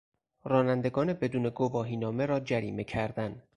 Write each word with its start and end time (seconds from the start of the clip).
رانندگان 0.43 1.13
بدون 1.13 1.49
گواهینامه 1.49 2.25
را 2.25 2.39
جریمه 2.39 2.83
کردن 2.83 3.43